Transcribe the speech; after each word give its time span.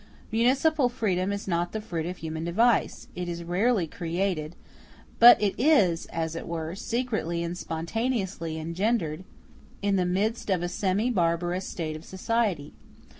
Municipal 0.31 0.89
freedom 0.89 1.31
is 1.31 1.47
not 1.47 1.73
the 1.73 1.79
fruit 1.79 2.07
of 2.07 2.17
human 2.17 2.43
device; 2.43 3.07
it 3.15 3.29
is 3.29 3.43
rarely 3.43 3.85
created; 3.85 4.55
but 5.19 5.39
it 5.39 5.53
is, 5.59 6.07
as 6.07 6.35
it 6.35 6.47
were, 6.47 6.73
secretly 6.73 7.43
and 7.43 7.55
spontaneously 7.55 8.57
engendered 8.57 9.23
in 9.83 9.97
the 9.97 10.05
midst 10.07 10.49
of 10.49 10.63
a 10.63 10.69
semi 10.69 11.11
barbarous 11.11 11.67
state 11.67 11.95
of 11.95 12.03
society. 12.03 12.73